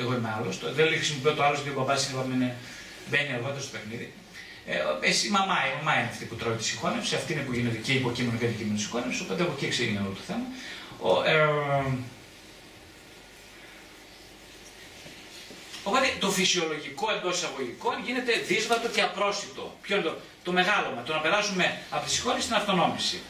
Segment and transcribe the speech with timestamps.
[0.00, 0.74] εγώ είμαι άλλος.
[0.74, 2.54] Δεν χρησιμοποιώ το άλλος γιατί ο μπαμπάς είναι
[3.10, 4.12] μπαίνει αργότερα στο παιχνίδι.
[4.66, 7.52] Ε, εσύ, η μαμά, η μαμά είναι αυτή που τρώει τη συγχώνευση, αυτή είναι που
[7.52, 10.46] γίνεται και υποκείμενο και αντικείμενο συγχώνευση, οπότε από εκεί ξεκινάει όλο το θέμα.
[11.00, 11.46] Ο, ε,
[15.88, 19.76] Οπότε το φυσιολογικό εντός εισαγωγικών γίνεται δύσβατο και απρόσιτο.
[19.82, 23.20] Ποιο είναι το, το μεγάλωμα, το να περάσουμε από τη συγχώρηση στην αυτονόμηση.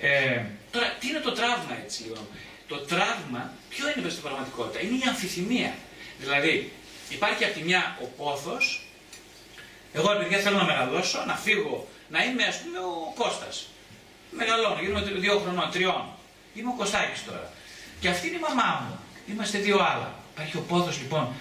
[0.00, 2.26] Ε, τώρα, τι είναι το τραύμα έτσι λοιπόν;
[2.68, 5.74] Το τραύμα, ποιο είναι στην πραγματικότητα, είναι η αμφιθυμία.
[6.18, 6.72] Δηλαδή,
[7.08, 8.86] υπάρχει από τη μια ο πόθος,
[9.92, 13.66] εγώ παιδιά θέλω να μεγαλώσω, να φύγω, να είμαι ας πούμε ο Κώστας.
[14.30, 16.04] Μεγαλώνω, γίνομαι δύο χρονών, τριών.
[16.54, 17.52] Είμαι ο Κωστάκης τώρα.
[18.00, 18.98] Και αυτή είναι η μαμά μου.
[19.32, 20.14] Είμαστε δύο άλλα.
[20.32, 21.32] Υπάρχει ο πόθος λοιπόν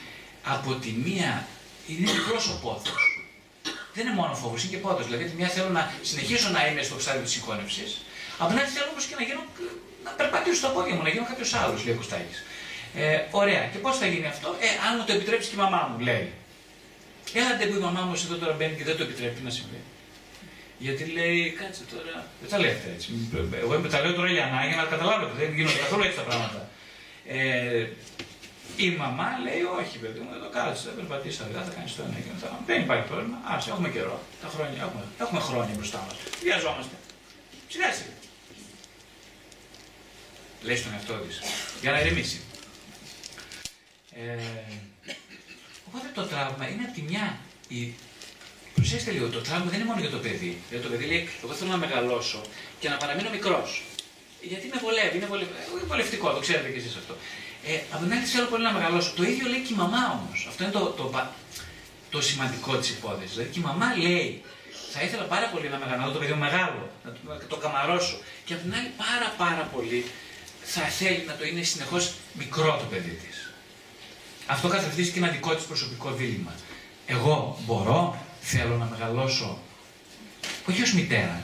[0.44, 1.48] από τη μία
[1.88, 3.02] είναι μικρός ο πόθος.
[3.94, 5.06] Δεν είναι μόνο φόβο, είναι και πόθος.
[5.06, 8.02] Δηλαδή, τη μία θέλω να συνεχίσω να είμαι στο στάδιο της συγχώνευσης,
[8.38, 9.44] από την άλλη θέλω όμω και να γίνω,
[10.06, 12.40] να περπατήσω στα πόδια μου, να γίνω κάποιος άλλος, λέει ο Κωστάκης.
[12.96, 13.64] Ε, ωραία.
[13.72, 16.26] Και πώς θα γίνει αυτό, ε, αν μου το επιτρέψει και η μαμά μου, λέει.
[17.40, 19.82] Έλατε που η μαμά μου εδώ τώρα μπαίνει και δεν το επιτρέπει να συμβεί.
[20.86, 22.16] Γιατί λέει, κάτσε τώρα.
[22.42, 23.08] Δεν τα λέει αυτά έτσι.
[23.64, 25.32] Εγώ τα λέω τώρα για να, για να καταλάβετε.
[25.40, 26.60] Δεν γίνονται καθόλου έτσι τα πράγματα.
[27.28, 27.88] Ε,
[28.86, 32.18] η μαμά λέει, Όχι, παιδί μου, εδώ κάτσε, δεν περπατήσει αργά, θα κάνεις το ένα
[32.26, 32.62] και το άλλο.
[32.70, 33.38] Δεν υπάρχει πρόβλημα.
[33.54, 34.18] Άσε, έχουμε καιρό.
[34.44, 36.16] Τα χρόνια, έχουμε, έχουμε χρόνια μπροστά μας.
[36.48, 36.96] Βιαζόμαστε.
[37.74, 38.16] Σιγά σιγά.
[40.64, 41.42] Λέει στον εαυτό της.
[41.82, 42.42] Για να ηρεμήσει.
[44.16, 44.38] Ε,
[45.88, 47.38] οπότε το τραύμα είναι από τη μια.
[47.68, 47.94] Η...
[48.76, 50.62] Προσέξτε λίγο, το τραύμα δεν είναι μόνο για το παιδί.
[50.70, 52.42] Γιατί το παιδί λέει: Εγώ θέλω να μεγαλώσω
[52.80, 53.82] και να παραμείνω μικρός.
[54.42, 55.30] Γιατί με βολεύει, είναι
[55.88, 57.16] βολευτικό, το ξέρετε κι εσείς αυτό.
[57.66, 59.12] Ε, από την άλλη θέλω πολύ να μεγαλώσω.
[59.16, 60.46] Το ίδιο λέει και η μαμά όμως.
[60.50, 61.06] Αυτό είναι το, το,
[62.10, 63.36] το σημαντικό της υπόθεσης.
[63.36, 64.42] Δηλαδή και η μαμά λέει,
[64.94, 68.18] θα ήθελα πάρα πολύ να μεγαλώσω το παιδί μου μεγάλο, να το, να το καμαρώσω.
[68.46, 70.06] Και από την άλλη πάρα πάρα πολύ
[70.64, 73.52] θα θέλει να το είναι συνεχώς μικρό το παιδί της.
[74.46, 76.56] Αυτό καθ' και ένα δικό της προσωπικό δίλημα.
[77.06, 79.60] Εγώ μπορώ, θέλω να μεγαλώσω,
[80.70, 81.44] όχι ως μητέρα,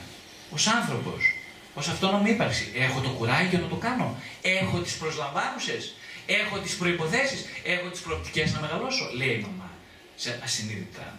[0.50, 1.34] ως άνθρωπος,
[1.74, 2.72] ως αυτόνομη ύπαρξη.
[2.74, 4.16] Έχω το κουράγιο να το κάνω.
[4.42, 5.94] Έχω τις προσλαμβάνουσες.
[6.26, 9.70] Έχω τις προποθέσει, έχω τις προοπτικές να μεγαλώσω, λέει η μαμά.
[10.16, 11.18] Σε ασυνείδητα.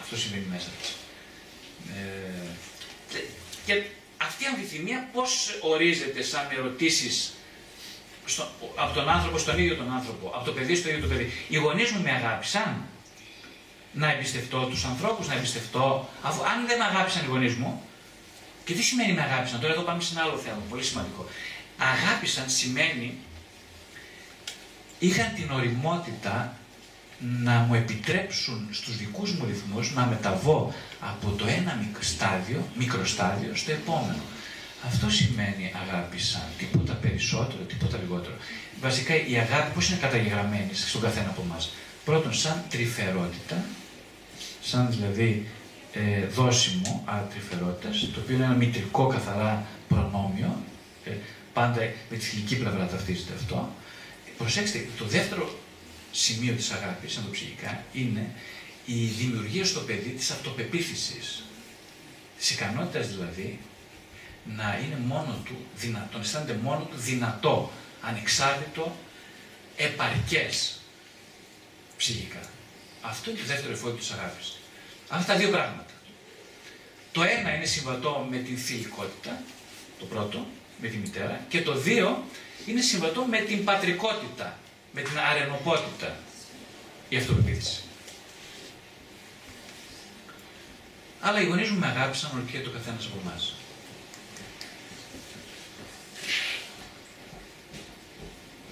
[0.00, 0.96] Αυτό συμβαίνει μέσα της.
[1.96, 3.22] Ε,
[3.66, 3.82] και
[4.26, 7.32] αυτή η αμφιθυμία πώς ορίζεται σαν ερωτήσεις
[8.76, 11.32] από τον άνθρωπο στον ίδιο τον άνθρωπο, από το παιδί στο ίδιο το παιδί.
[11.48, 12.86] Οι γονείς μου με αγάπησαν.
[13.94, 16.08] Να εμπιστευτώ τους ανθρώπους, να εμπιστευτώ.
[16.22, 17.82] Αφού, αν δεν με αγάπησαν οι γονείς μου,
[18.64, 21.26] και τι σημαίνει με αγάπησαν, τώρα εδώ πάμε σε ένα άλλο θέμα, πολύ σημαντικό.
[21.78, 23.18] Αγάπησαν σημαίνει
[24.98, 26.56] είχαν την οριμότητα
[27.44, 33.70] να μου επιτρέψουν στους δικούς μου ρυθμούς να μεταβώ από το ένα στάδιο, μικροστάδιο στο
[33.70, 34.22] επόμενο.
[34.86, 38.34] Αυτό σημαίνει αγάπη σαν τίποτα περισσότερο, τίποτα λιγότερο.
[38.80, 41.72] Βασικά η αγάπη πώς είναι καταγεγραμμένη στον καθένα από εμάς;
[42.04, 43.64] Πρώτον σαν τρυφερότητα,
[44.62, 45.46] σαν δηλαδή
[45.92, 50.56] ε, δόσιμο ατρυφερότητας, το οποίο είναι ένα μητρικό καθαρά προνόμιο,
[51.04, 51.10] ε,
[51.52, 53.68] πάντα με τη θηλυκή πλευρά ταυτίζεται αυτό,
[54.38, 55.58] Προσέξτε, το δεύτερο
[56.12, 58.34] σημείο της αγάπης, σαν το ψυχικά, είναι
[58.86, 61.42] η δημιουργία στο παιδί της αυτοπεποίθησης.
[62.38, 63.58] Της ικανότητας δηλαδή
[64.56, 68.96] να είναι μόνο του δυνατό, να αισθάνεται μόνο του δυνατό, ανεξάρτητο,
[69.76, 70.80] επαρκές
[71.96, 72.40] ψυχικά.
[73.00, 74.56] Αυτό είναι το δεύτερο εφόδιο της αγάπης.
[75.08, 75.92] Αυτά τα δύο πράγματα.
[77.12, 79.42] Το ένα είναι συμβατό με την θηλυκότητα,
[79.98, 80.46] το πρώτο,
[80.80, 82.24] με τη μητέρα, και το δύο
[82.66, 84.58] είναι συμβατό με την πατρικότητα,
[84.92, 86.16] με την αρενοπότητα
[87.08, 87.82] η αυτοπεποίθηση.
[91.20, 93.54] Αλλά οι γονείς μου με αγάπησαν όλο το καθένας από εμάς.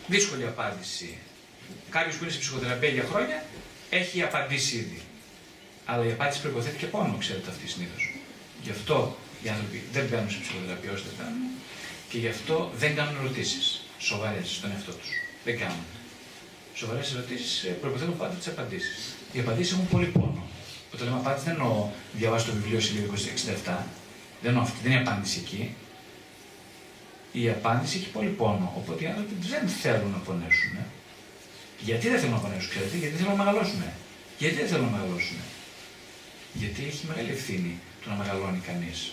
[0.07, 1.19] Δύσκολη απάντηση.
[1.91, 3.45] Κάποιος που είναι σε ψυχοθεραπεία για χρόνια
[3.91, 5.03] έχει απαντήσει ήδη.
[5.85, 8.15] Αλλά η απάντηση προποθέτει και πόνο, ξέρετε αυτή συνήθως.
[8.63, 11.27] Γι' αυτό οι άνθρωποι δεν μπαίνουν σε ψυχοθεραπεία όσο δεν
[12.09, 15.09] και γι' αυτό δεν κάνουν ερωτήσεις σοβαρές στον εαυτό τους.
[15.45, 15.85] Δεν κάνουν.
[16.81, 19.15] Σοβαρές ερωτήσεις ε, προποθέτουν πάντα τις απαντήσεις.
[19.33, 20.43] Οι απαντήσεις έχουν πολύ πόνο.
[20.95, 23.85] Όταν λέμε απάντηση δεν εννοώ διαβάσει το βιβλίο σελίδα 67.
[24.41, 25.75] Δεν εννοώ αυτή, δεν είναι η απάντηση εκεί.
[27.33, 28.73] Η απάντηση έχει πολύ πόνο.
[28.77, 30.77] Οπότε οι άνθρωποι δεν θέλουν να πονέσουν.
[31.81, 33.83] Γιατί δεν θέλουν να πονέσουν, ξέρετε, γιατί θέλουν να μεγαλώσουν.
[34.39, 35.39] Γιατί δεν θέλουν να μεγαλώσουν.
[36.53, 39.13] Γιατί έχει μεγάλη ευθύνη το να μεγαλώνει κανείς.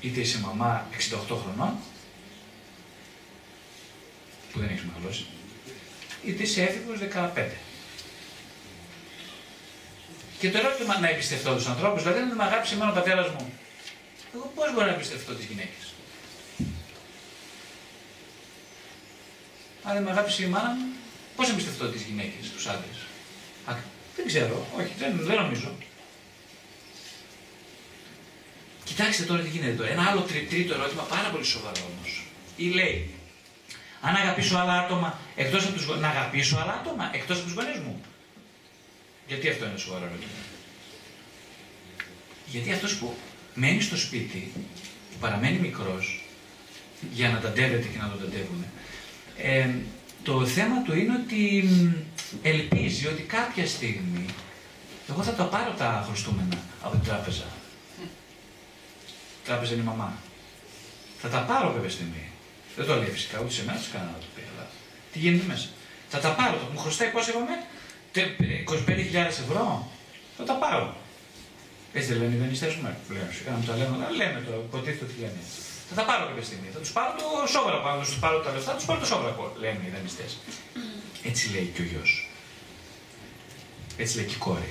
[0.00, 0.86] Είτε είσαι μαμά
[1.30, 1.72] 68 χρονών,
[4.52, 5.24] που δεν έχεις μεγαλώσει,
[6.26, 6.92] είτε είσαι έφηβο
[7.36, 7.46] 15.
[10.38, 13.28] Και το ερώτημα να εμπιστευτώ τους ανθρώπους, δηλαδή αν δεν με αγάπησε εμένα ο πατέρας
[13.30, 13.52] μου,
[14.34, 15.94] εγώ πώς μπορώ να εμπιστευτώ τις γυναίκες;
[19.82, 20.86] Αν δεν με αγάπησε η μάνα μου,
[21.36, 22.98] πώς εμπιστευτώ τις γυναίκες, τους άντρες;
[24.16, 25.72] Δεν ξέρω, όχι, δεν, δεν νομίζω.
[28.84, 29.90] Κοιτάξτε τώρα τι γίνεται τώρα.
[29.90, 32.26] Ένα άλλο τρίτο ερώτημα, πάρα πολύ σοβαρό όμως.
[32.56, 33.13] Ή λέει,
[34.06, 37.78] αν αγαπήσω άλλα άτομα, εκτός από τους, να αγαπήσω άλλα άτομα εκτός από τους γονείς
[37.78, 38.00] μου.
[39.26, 40.38] Γιατί αυτό είναι σοβαρό ερώτημα.
[42.46, 43.16] Γιατί αυτός που
[43.54, 44.52] μένει στο σπίτι,
[45.10, 46.24] που παραμένει μικρός,
[47.12, 48.66] για να ταντεύεται και να το ταντεύουμε,
[49.38, 49.68] ε,
[50.22, 51.68] το θέμα του είναι ότι
[52.42, 54.26] ελπίζει ότι κάποια στιγμή
[55.08, 57.44] εγώ θα τα πάρω τα χρωστούμενα από την τράπεζα.
[59.42, 60.12] Η τράπεζα είναι η μαμά.
[61.18, 62.28] Θα τα πάρω κάποια στιγμή.
[62.76, 64.64] Δεν το λέει φυσικά ούτε σε μένα, ούτε σε κανένα το πει, αλλά
[65.12, 65.68] τι γίνεται μέσα.
[66.12, 66.56] Θα τα πάρω.
[66.72, 67.54] Μου χρωστάει πόσο είπαμε,
[68.14, 69.90] 25.000 ευρώ.
[70.36, 70.86] Θα τα πάρω.
[71.96, 73.30] Έτσι δεν λένε οι δανειστές μου, πλέον.
[73.36, 75.40] Σιγά να τα λέμε, λέμε το, υποτίθεται ότι λένε.
[75.88, 76.68] Θα τα πάρω κάποια στιγμή.
[76.76, 77.86] Θα τους πάρω το σόβρακο.
[77.88, 80.30] Αν τους πάρω τα λεφτά, τους πάρω το σόβρακο, λένε οι δανειστές.
[81.30, 82.12] Έτσι λέει και ο γιος.
[84.02, 84.70] Έτσι λέει και η κόρη.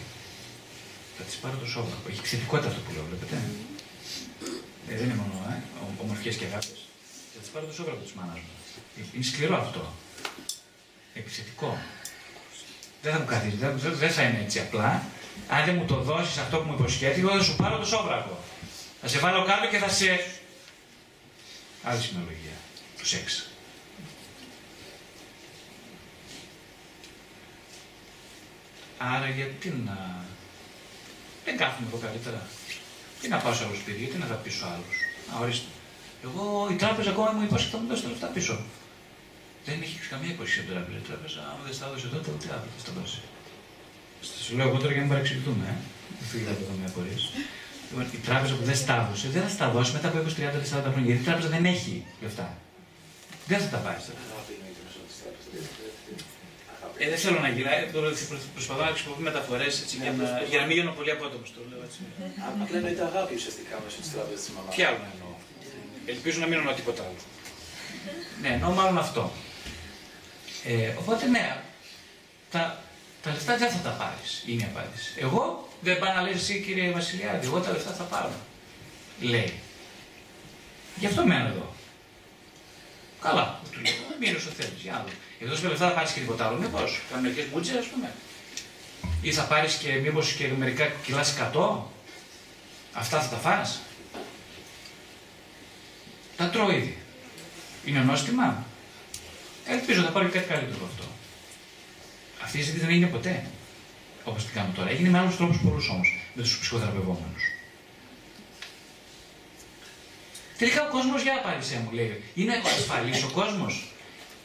[1.18, 2.06] Θα της πάρω το σόβρακο.
[2.12, 3.36] Έχει ξετικότητα αυτό που λέω, βλέπετε.
[4.90, 5.56] Ε, δεν είναι μόνο ε,
[6.04, 6.83] ομορφιές και αγάπη.
[7.54, 9.06] Θα τη πάρω το σόβρακο της μάνας μου.
[9.14, 9.94] Είναι σκληρό αυτό.
[11.14, 11.78] Επιθετικό.
[13.02, 15.04] Δεν θα μου καθίσει, δεν, δεν θα είναι έτσι απλά.
[15.50, 18.40] Αν δεν μου το δώσεις αυτό που μου υποσχέθηκε, εγώ θα σου πάρω το σόβρακο.
[19.02, 20.26] Θα σε βάλω κάτω και θα σε.
[21.84, 22.58] Άλλη σημειολογία.
[22.98, 23.50] Το σεξ.
[28.98, 30.26] Άρα γιατί να.
[31.46, 32.48] Δεν κάθομαι εδώ καλύτερα.
[33.22, 35.42] Τι να πάω σε άλλο σπίτι, γιατί να θα πείσω άλλου.
[35.42, 35.68] ορίστε.
[36.26, 36.44] Εγώ
[36.74, 38.56] η τράπεζα ακόμα μου υπόσχεται θα μου δώσει τα λεφτά πίσω.
[39.68, 40.98] Δεν έχει καμία υπόσχεση από την τράπεζα.
[41.04, 43.20] Η τράπεζα, άμα δεν στα δώσει τότε, ούτε αύριο θα στα δώσει.
[44.46, 45.66] Σα λέω εγώ τώρα για να μην παρεξηγηθούμε.
[45.74, 45.76] Ε.
[46.20, 47.24] Δεν φύγετε από εδώ με απορίες.
[47.88, 50.88] Λοιπόν, η τράπεζα που δεν στα δώσει, δεν θα στα δώσει μετά από 20, 30,
[50.88, 51.10] 40 χρόνια.
[51.10, 51.94] Γιατί η τράπεζα δεν έχει
[52.26, 52.48] λεφτά.
[53.50, 54.06] Δεν θα τα πάρεις.
[57.02, 57.74] Ε, δεν θέλω να γυρνάω.
[57.74, 57.90] Ε,
[58.58, 59.74] προσπαθώ να χρησιμοποιώ μεταφορές
[60.04, 61.50] για, να, για να μην γίνω πολύ απότομος.
[61.56, 62.00] Το λέω έτσι.
[62.62, 64.72] Απλά εννοείται αγάπη ουσιαστικά μέσα στι τράπεζε της μαμάς.
[64.76, 65.33] Τι άλλο να εννοώ.
[66.06, 67.16] Ελπίζω να μην εννοώ τίποτα άλλο.
[68.42, 69.32] ναι, εννοώ μάλλον αυτό.
[70.66, 71.58] Ε, οπότε ναι,
[72.52, 72.84] τα,
[73.24, 74.44] τα λεφτά δεν θα τα πάρεις.
[74.48, 75.14] Είναι η απάντηση.
[75.18, 78.32] Εγώ δεν πάω να λες εσύ κύριε Βασιλιάδη, εγώ τα λεφτά θα πάρω.
[79.20, 79.54] Λέει.
[80.96, 81.74] Γι' αυτό μένω εδώ.
[83.22, 84.82] Καλά, του λέω, μείνω όσο θέλεις.
[84.82, 85.10] Για να δω.
[85.40, 87.02] Εκτό λεφτά θα πάρεις και τίποτα άλλο, μήπως.
[87.10, 88.12] Κάνω μερικέ μπούτσε, ας πούμε.
[89.22, 91.24] Ή θα πάρεις και μήπως και μερικά κιλά
[91.54, 91.78] 100.
[92.94, 93.80] Αυτά θα τα φας.
[96.44, 96.98] Τα τρώω ήδη.
[97.86, 98.66] Είναι νόστιμα.
[99.66, 101.04] Ελπίζω να πάρω και κάτι καλύτερο από αυτό.
[102.44, 103.46] Αυτή η συζήτηση δεν έγινε ποτέ.
[104.24, 104.90] Όπως την κάνω τώρα.
[104.90, 106.20] Έγινε με άλλους τρόπους πολλούς όμως.
[106.34, 107.44] Με τους ψυχοθεραπευόμενους.
[110.58, 113.92] Τελικά ο κόσμος, για απάντησέ μου, λέει, είναι ασφαλής ο κόσμος;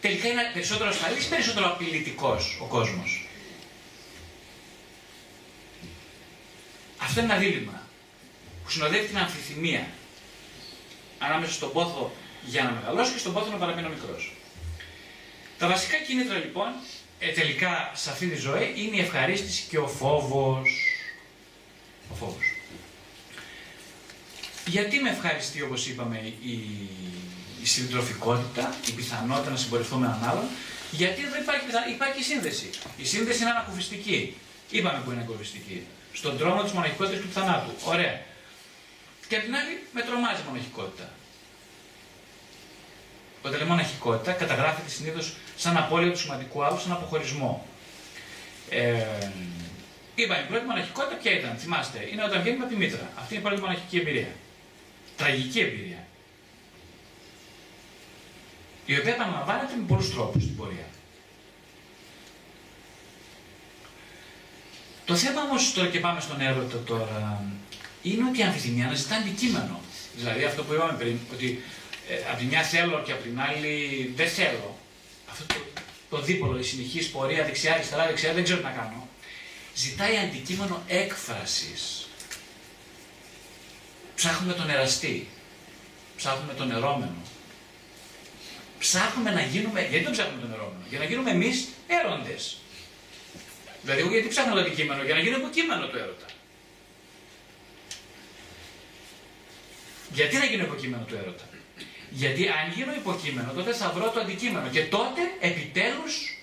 [0.00, 3.28] Τελικά είναι περισσότερο ασφαλής ή περισσότερο απειλητικός ο κόσμος;
[6.98, 7.82] Αυτό είναι ένα δίλημα
[8.64, 9.86] που συνοδεύει την αμφιθυμία
[11.18, 12.12] ανάμεσα στον πόθο
[12.44, 14.32] για να μεγαλώσει και στον πόθο να παραμείνω μικρός.
[15.58, 16.68] Τα βασικά κίνητρα λοιπόν
[17.18, 20.68] ε, τελικά σε αυτή τη ζωή είναι η ευχαρίστηση και ο φόβος.
[22.12, 22.52] Ο φόβος.
[24.66, 26.52] Γιατί με ευχαριστεί όπως είπαμε η,
[27.62, 30.44] η συντροφικότητα, η πιθανότητα να συμπορευτώ με έναν άλλον,
[30.90, 32.70] γιατί εδώ υπάρχει, υπάρχει σύνδεση.
[32.96, 34.36] Η σύνδεση είναι ανακουφιστική.
[34.70, 35.86] Είπαμε που είναι ανακουφιστική.
[36.12, 37.70] Στον δρόμο της μοναχικότητας του θανάτου.
[37.84, 38.22] Ωραία.
[39.28, 41.10] Και απ' την άλλη με τρομάζει η μοναχικότητα.
[43.42, 47.66] Όταν λέμε μοναχικότητα, καταγράφεται συνήθως σαν απώλεια του σημαντικού άλλου, σαν αποχωρισμό.
[48.70, 49.30] Ε,
[50.14, 53.10] είπαμε, η πρώτη μοναχικότητα ποια ήταν, θυμάστε, είναι όταν βγαίνουμε από τη μήτρα.
[53.18, 54.32] Αυτή είναι η πρώτη μοναχική εμπειρία.
[55.16, 56.06] Τραγική εμπειρία.
[58.86, 60.86] Η οποία επαναλαμβάνεται με πολλούς τρόπους στην πορεία.
[65.04, 67.44] Το θέμα όμως τώρα και πάμε στον έρωτα τώρα,
[68.02, 69.80] είναι ότι η αμφιθυμία αναζητά αντικείμενο.
[70.16, 71.62] Δηλαδή αυτό που είπαμε πριν, ότι
[72.08, 73.74] ε, από τη μια θέλω και από την άλλη
[74.16, 74.78] δεν θέλω.
[75.30, 75.54] Αυτό το,
[76.10, 79.08] το δίπολο, η συνεχής πορεία δεξιά, αριστερά, δεξιά, δεν ξέρω τι να κάνω.
[79.74, 82.08] Ζητάει αντικείμενο έκφρασης.
[84.14, 85.28] Ψάχνουμε τον εραστή.
[86.16, 87.22] Ψάχνουμε τον ερώμενο.
[88.78, 92.36] Ψάχνουμε να γίνουμε, γιατί το ψάχνουμε τον ερώμενο, για να γίνουμε εμείς έρωτε.
[93.82, 96.27] Δηλαδή, εγώ γιατί ψάχνω το αντικείμενο, για να γίνω υποκείμενο του έρωτα.
[100.12, 101.44] Γιατί να γίνω υποκείμενο του έρωτα;
[102.10, 106.42] Γιατί αν γίνω υποκείμενο, τότε θα βρω το αντικείμενο και τότε επιτέλους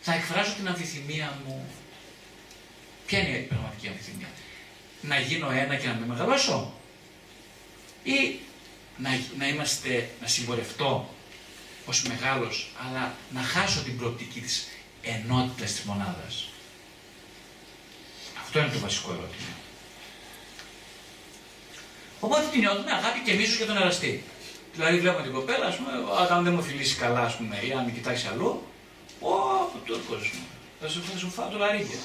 [0.00, 1.66] θα εκφράσω την αμφιθυμία μου.
[3.06, 4.28] Ποια είναι η πραγματική αμφιθυμία;
[5.00, 6.74] Να γίνω ένα και να με μεγαλώσω;
[8.02, 8.38] Ή
[8.96, 11.14] να, να είμαστε, να συμπορευτώ
[11.86, 14.66] ως μεγάλος, αλλά να χάσω την προοπτική της
[15.02, 16.48] ενότητας της μονάδας;
[18.42, 19.65] Αυτό είναι το βασικό ερώτημα.
[22.20, 24.22] Οπότε την νιώθουμε αγάπη και μίσος για τον εραστή.
[24.74, 25.90] Δηλαδή βλέπουμε την κοπέλα, ας πούμε,
[26.22, 28.66] όταν δεν μου φιλήσει καλά, ας πούμε, ή αν με κοιτάξει αλλού,
[29.20, 29.34] Ω,
[29.84, 30.46] Τούρκος μου,
[30.80, 31.98] θα σου, θα σου φάω το λαρίκια.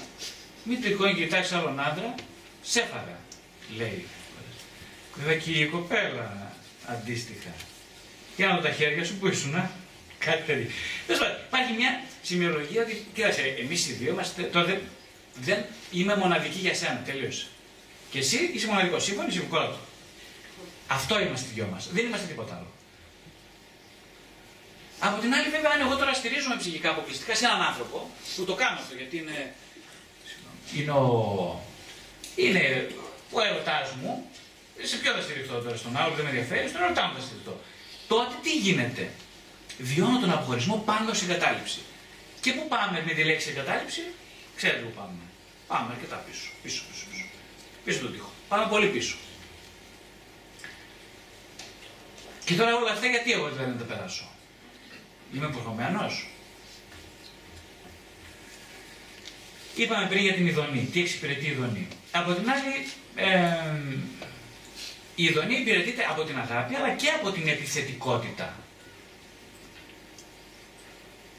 [0.64, 2.16] Μην τυχόν κοιτάξει άλλον άντρα,
[2.62, 3.18] σε έφαγα,
[3.78, 4.06] λέει.
[5.16, 6.54] Βέβαια και η κοπέλα
[6.88, 7.50] αντίστοιχα.
[8.36, 9.70] Για να δω τα χέρια σου που ήσουν, α;
[10.20, 10.70] κάτι τέτοιο.
[11.48, 14.80] Υπάρχει μια σημειολογία ότι, κοίταξε, εμείς οι δύο είμαστε, τώρα δεν,
[15.42, 17.46] δεν είμαι μοναδική για σένα, τελείωσε.
[18.12, 19.78] Και εσύ είσαι μοναδικός, σύμφωνο, είσαι το.
[20.98, 21.84] Αυτό είμαστε οι δυο μας.
[21.96, 22.72] Δεν είμαστε τίποτα άλλο.
[25.00, 28.54] Από την άλλη, βέβαια, αν εγώ τώρα στηρίζομαι ψυχικά αποκλειστικά σε έναν άνθρωπο, που το
[28.62, 29.38] κάνω αυτό γιατί είναι.
[30.78, 31.08] Είναι ο,
[32.36, 32.88] είναι
[33.32, 34.30] ο ερωτάς μου,
[34.82, 37.22] σε ποιο θα στηριχτώ τώρα, στον άλλο που δεν με ενδιαφέρει, στον ερωτά μου θα
[37.26, 37.56] στηριχτώ.
[38.08, 39.04] Τότε τι γίνεται;
[39.78, 41.80] Βιώνω τον αποχωρισμό πάνω στην κατάληψη.
[42.42, 44.04] Και πού πάμε με τη λέξη εγκατάλειψη,
[44.56, 45.24] ξέρετε πού πάμε.
[45.68, 46.48] Πάμε αρκετά πίσω.
[46.64, 47.26] Πίσω, πίσω, πίσω.
[47.86, 48.32] Πίσω τον τοίχο.
[48.48, 49.16] Πάμε πολύ πίσω.
[52.52, 54.24] Και τώρα όλα αυτά γιατί εγώ δεν τα περάσω;
[55.36, 56.12] Είμαι προχωμένο.
[59.76, 60.90] Είπαμε πριν για την ειδονή.
[60.92, 63.54] Τι εξυπηρετεί η ειδονή; Από την άλλη, ε,
[65.16, 68.54] η ειδονή υπηρετείται από την αγάπη αλλά και από την επιθετικότητα.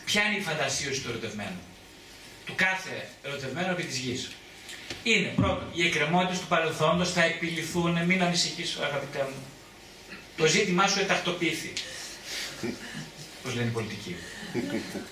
[0.04, 1.60] Ποια είναι η φαντασίωση του ερωτευμένου;
[2.46, 4.30] Του κάθε ερωτευμένου επί της γης.
[5.02, 9.42] Είναι πρώτον, οι εκκρεμότητες του παρελθόντος θα επιληθούν, μην ανησυχείς αγαπητέ μου.
[10.36, 11.72] Το ζήτημά σου ετακτοποιηθεί.
[13.42, 14.16] Πώς λένε οι πολιτικοί.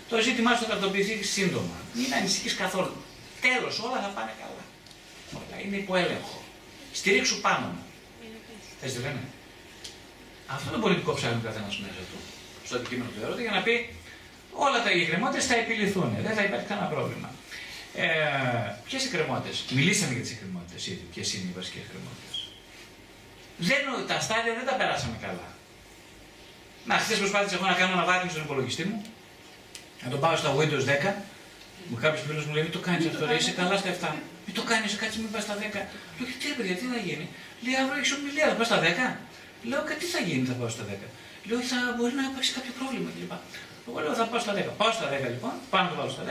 [0.08, 1.76] το ζήτημά σου θα τακτοποιηθεί σύντομα.
[1.94, 2.96] Μην ανησυχείς καθόλου.
[3.40, 4.64] Τέλος, όλα θα πάνε καλά.
[5.32, 6.42] Όλα είναι υπό έλεγχο.
[6.92, 7.84] Στηρίξου πάνω μου.
[8.82, 9.22] Έτσι δεν λένε;
[10.46, 12.18] Αυτό το πολιτικό ψάχνει ο καθένας μέσα του,
[12.66, 13.74] στο αντικείμενο του ερώτημα, για να πει
[14.52, 16.16] όλα τα εκκρεμότητες θα επιληθούν.
[16.26, 17.28] Δεν θα υπάρχει κανένα πρόβλημα.
[17.94, 18.06] Ε,
[18.86, 21.04] Ποιες εκκρεμότητες; Μιλήσαμε για τις εκκρεμότητες ήδη.
[21.14, 22.39] Ποιες είναι οι βασικές εκκρεμότητες;
[24.10, 25.48] Τα στάδια δεν τα περάσαμε καλά.
[26.88, 29.02] Να, χθες προσπάθησα εγώ να κάνω αναβάθμιση στον υπολογιστή μου,
[30.02, 31.12] να τον πάω στα Windows 10.
[31.88, 34.08] Μου κάποιος φίλος μου λέει: Μην το κάνεις αυτό, ρε, είσαι καλά στα 7.
[34.46, 35.58] Μην το κάνεις, κάτσε μην πας στα 10.
[36.18, 37.26] Λέω: Τι παιδιά, τι θα γίνει.
[37.64, 38.82] Λέει: Αύριο έχεις ομιλία, θα πας στα 10.
[39.68, 40.92] Λέω: Τι θα γίνει, θα πάω στα 10.
[41.48, 43.32] Λέω: Θα μπορεί να υπάρξει κάποιο πρόβλημα κλπ.
[43.88, 44.60] Εγώ λέω: Θα πάω στα 10.
[44.80, 46.28] Πάω στα 10 λοιπόν, πάνω το βάλω στα 10.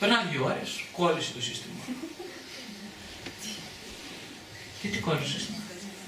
[0.00, 1.80] Περνάνε δύο ώρες, κόλλησε το σύστημα.
[4.80, 5.60] Και τι κόλλησε το σύστημα;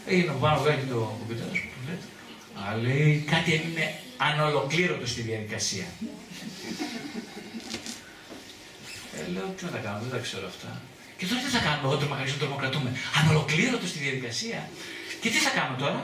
[0.09, 2.07] Έγινε από πάνω βγάλει το κομπιούτερ, που λέτε.
[2.65, 3.85] Αλλά λέει κάτι έμεινε
[4.17, 5.87] ανολοκλήρωτο στη διαδικασία.
[9.17, 10.81] ε, λέω, τι να τα κάνω, δεν τα ξέρω αυτά.
[11.19, 12.91] Και τώρα τι θα κάνουμε, εγώ τρομοκρατήσω, τρομοκρατούμε.
[13.21, 14.71] Ανολοκλήρωτο στη διαδικασία.
[15.21, 16.01] Και τι θα κάνω τώρα;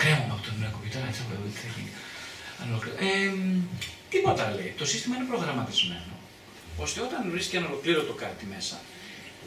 [0.00, 1.92] Κρέμομαι από τον κομπιούτερ, έτσι θα τι θα γίνει.
[3.08, 3.32] Ε,
[4.10, 4.74] τίποτα λέει.
[4.78, 6.12] Το σύστημα είναι προγραμματισμένο
[6.76, 8.76] ώστε όταν βρίσκει ένα ολοκλήρωτο κάτι μέσα,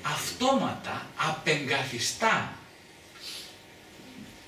[0.01, 2.53] αυτόματα απεγκαθιστά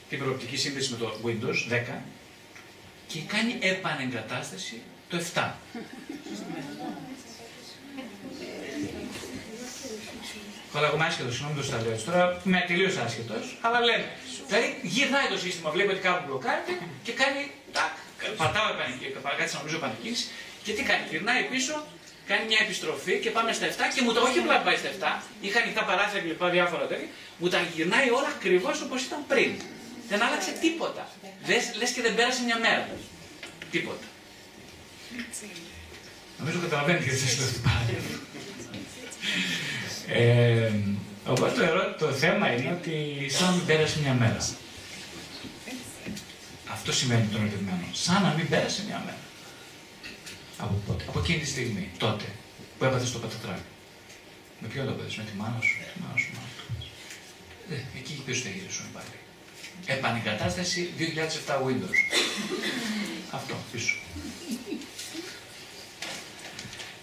[0.09, 2.01] την προοπτική σύνδεση με το Windows 10
[3.07, 5.51] και κάνει επανεγκατάσταση το 7.
[10.73, 14.07] Καλά, εγώ είμαι άσχετος, συγγνώμη το λέω τώρα, είμαι τελείως άσχετος, αλλά λέμε.
[14.47, 17.51] Δηλαδή γυρνάει το σύστημα, βλέπει ότι κάπου μπλοκάρεται και κάνει.
[17.71, 17.93] Τάκ,
[18.37, 20.25] πατάω επανεκκίνηση, νομίζω επανεκκίνηση
[20.63, 21.73] και τι κάνει, γυρνάει πίσω,
[22.31, 25.23] κάνει μια επιστροφή και πάμε στα 7 και μου τα όχι απλά πάει στα 7,
[25.45, 27.07] είχα ανοιχτά παράθυρα και λοιπά διάφορα τέτοια,
[27.39, 29.51] μου τα γυρνάει όλα ακριβώς όπως ήταν πριν.
[30.09, 31.03] Δεν άλλαξε τίποτα.
[31.49, 32.83] Λες, λες και δεν πέρασε μια μέρα.
[33.73, 34.05] Τίποτα.
[36.39, 37.93] Νομίζω καταλαβαίνετε γιατί σας λέω αυτή
[40.19, 40.71] ε,
[41.25, 41.55] Οπότε
[41.99, 42.95] το, το θέμα είναι ότι
[43.29, 44.37] σαν να μην πέρασε μια μέρα.
[46.71, 47.85] Αυτό σημαίνει τον ερωτημένο.
[47.91, 49.17] Σαν να μην πέρασε μια μέρα.
[50.61, 52.25] Από πότε, από εκείνη τη στιγμή, τότε,
[52.77, 53.69] που έπαθε στο πατατράκι.
[54.61, 56.65] Με ποιον το πέθες, με τη μάνα σου, τη μάνα σου, μάνα σου.
[57.71, 59.15] Ε, εκεί ποιος θα γυρίσουν πάλι.
[59.85, 61.97] Επανεγκατάσταση 2007 Windows.
[63.37, 63.95] Αυτό, πίσω.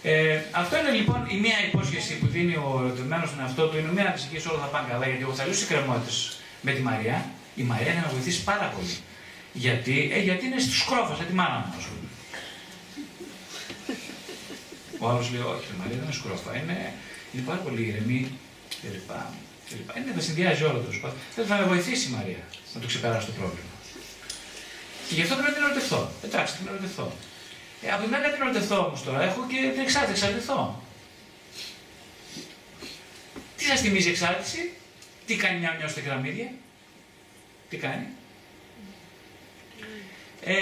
[0.03, 3.77] Ε, αυτό είναι λοιπόν η μία υπόσχεση που δίνει ο ερωτευμένος στον εαυτό του.
[3.77, 5.05] Είναι μία φυσική όλα θα πάνε καλά.
[5.07, 6.11] Γιατί εγώ θα λύσω κρεμότητε
[6.61, 7.31] με τη Μαρία.
[7.55, 8.95] Η Μαρία είναι να βοηθήσει πάρα πολύ.
[9.53, 12.08] Γιατί, ε, γιατί είναι στους κρόφου, σαν τη μάνα μου, ας πούμε.
[14.99, 16.51] Ο άλλος λέει: Όχι, η Μαρία δεν είναι σκρόφα.
[16.59, 16.77] Είναι,
[17.31, 18.19] είναι πάρα πολύ ηρεμή
[18.81, 19.11] κλπ.
[19.97, 21.15] Είναι, θα συνδυάζει όλο το σπάθο.
[21.35, 23.75] Θέλω να με βοηθήσει η Μαρία να το ξεπεράσει το πρόβλημα.
[25.07, 26.01] Και γι' αυτό πρέπει να την ερωτηθώ.
[26.25, 27.07] Εντάξει, την ερωτηθώ.
[27.81, 30.83] Ε, από την άλλη, την ερωτηθώ όμως τώρα, έχω και την εξάρτηση, εξαρτηθώ.
[33.57, 34.71] Τι σας θυμίζει η εξάρτηση,
[35.25, 36.51] τι κάνει μια μια στα γραμμίδια,
[37.69, 38.05] τι κάνει;
[40.43, 40.53] Ε,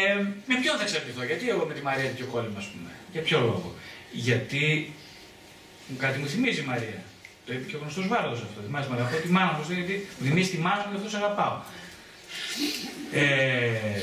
[0.49, 2.89] με ποιον θα εξαρτηθώ, γιατί εγώ με τη Μαρία τέτοιο κόλλημα, ας πούμε.
[3.11, 3.75] Για ποιο λόγο.
[4.11, 4.93] Γιατί
[5.97, 6.99] κάτι μου θυμίζει η Μαρία.
[7.45, 8.61] Το είπε και ο γνωστός Βάροδο αυτό.
[8.65, 11.17] Θυμάσαι, Μαρία, από τη μάνα μου, γιατί μου θυμίζει τη μάνα μου και αυτό σε
[11.17, 11.55] αγαπάω.
[13.11, 14.01] Ε,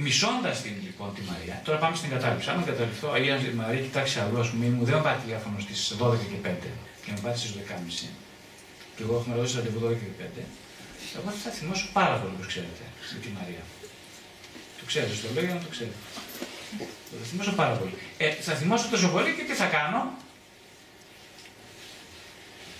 [0.00, 2.50] Μισώντας την λοιπόν τη Μαρία, τώρα πάμε στην κατάληψη.
[2.50, 6.16] Αν καταληφθώ, αν η Μαρία κοιτάξει αλλού, ας πούμε, μου δεν πάρει τηλέφωνο στις 12
[6.32, 6.70] και 5
[7.04, 8.08] και με πάρει στις 12.30
[8.94, 10.42] και εγώ έχουμε δώσει ραντεβού 12 και 5,
[11.16, 13.62] εγώ θα θυμώσω πάρα πολύ, όπως ξέρετε, με τη Μαρία.
[14.88, 15.98] Το ξέρετε, το λέω για να το ξέρετε.
[17.20, 17.94] Θα θυμώσω πάρα πολύ.
[18.24, 20.00] Ε, θα θυμώσω τόσο πολύ και τι θα κάνω,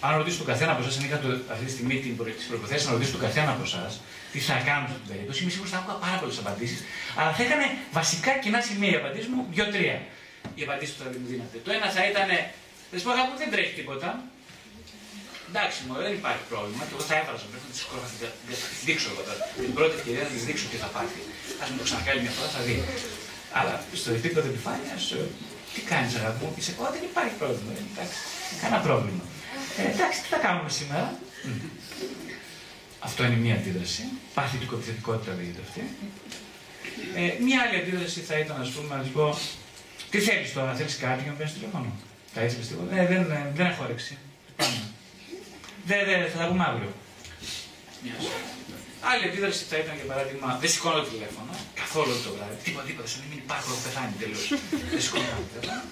[0.07, 1.17] αν ρωτήσω τον καθένα από εσάς, αν είχα
[1.55, 1.95] αυτή τη στιγμή
[2.39, 4.01] τις προποθέσει να ρωτήσω τον καθένα από εσάς,
[4.33, 6.81] τι θα κάνω σε αυτή την περίπτωση, είμαι σίγουρος ότι θα άκουγα πάρα πολλές απαντήσεις,
[7.19, 7.67] αλλά θα έκανε
[7.99, 9.97] βασικά κοινά σημεία οι απαντήσεις μου, δύο-τρία.
[10.59, 11.57] Οι απαντήσεις που θα μου δίνατε.
[11.67, 12.29] Το ένα θα ήταν,
[12.91, 14.09] δεν πω αγάπη, δεν τρέχει τίποτα.
[15.51, 16.83] Εντάξει, μου δεν υπάρχει πρόβλημα.
[16.89, 19.41] Και εγώ θα έβαζα μέχρι να τη δείξω εγώ τώρα.
[19.65, 21.21] Την πρώτη ευκαιρία να τη δείξω τι θα πάθει.
[21.61, 22.77] Α μου το ξανακάνει μια φορά, θα δει.
[23.59, 25.03] Αλλά στο επίπεδο επιφάνειας,
[25.75, 27.71] τι κάνεις, αγάπη μου, είσαι, δεν υπάρχει πρόβλημα.
[27.93, 28.19] Εντάξει,
[28.61, 29.25] κανένα πρόβλημα.
[29.79, 31.07] Ε, εντάξει, τι θα κάνουμε σήμερα;
[33.09, 34.03] Αυτό είναι μία αντίδραση.
[34.39, 35.83] Παθητικό επιθετικότητα λέγεται αυτή.
[37.21, 39.27] Ε, μία άλλη αντίδραση θα ήταν, ας πούμε, να πω,
[40.11, 41.89] τι θέλεις τώρα, θέλεις κάτι για να παίρνει τηλέφωνο.
[42.35, 44.15] Θα ήθελες τίποτα; Ε, δεν, δεν, δεν έχω όρεξη.
[44.57, 44.81] Πάμε.
[45.89, 46.91] Δεν, δεν, θα τα πούμε αύριο.
[49.11, 52.57] Άλλη αντίδραση θα ήταν για παράδειγμα, δεν σηκώνω το τηλέφωνο καθόλου το βράδυ.
[52.65, 54.45] Τίποτα, τίποτα, σου μην υπάρχω, έχω πεθάνει τελείως.
[54.93, 55.83] δεν σηκώνω το τηλέφωνο.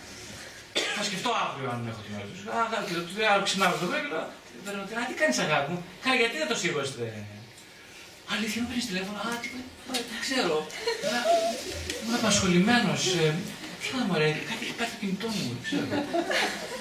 [0.96, 2.40] Θα σκεφτώ αύριο αν έχω την ώρα τους.
[2.56, 3.00] Α, και το
[3.32, 6.56] άλλο ξυπνάω το πρωί και λέω, Α, τι κάνεις αγάπη μου; Καλά, γιατί δεν το
[6.60, 7.06] σήκωστε.
[8.34, 9.48] Αλήθεια, με παίρνεις τηλέφωνο; Α, τι
[9.92, 10.56] δεν ξέρω.
[12.02, 13.02] Είμαι απασχολημένος.
[13.22, 13.28] Ε,
[13.80, 15.86] ποιο θα μου αρέσει, κάτι έχει πάει στο κινητό μου, δεν ξέρω.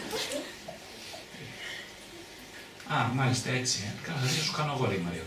[2.94, 3.78] Α, μάλιστα έτσι.
[3.88, 3.92] Ε.
[4.08, 5.24] Καλά, θα σου κάνω εγώ, λέει η Μαρία.